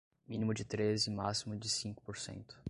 mínimo 0.25 0.51
de 0.51 0.65
três 0.65 1.05
e 1.05 1.11
máximo 1.11 1.55
de 1.55 1.69
cinco 1.69 2.01
por 2.01 2.17
cento 2.17 2.59